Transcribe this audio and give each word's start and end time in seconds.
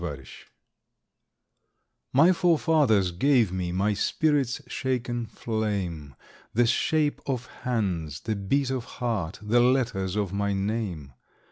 Driftwood 0.03 0.29
My 2.11 2.31
forefathers 2.31 3.11
gave 3.11 3.51
me 3.51 3.71
My 3.71 3.93
spirit's 3.93 4.59
shaken 4.65 5.27
flame, 5.27 6.15
The 6.55 6.65
shape 6.65 7.21
of 7.27 7.45
hands, 7.45 8.21
the 8.21 8.35
beat 8.35 8.71
of 8.71 8.85
heart, 8.97 9.37
The 9.43 9.59
letters 9.59 10.15
of 10.15 10.33
my 10.33 10.53
name. 10.53 11.13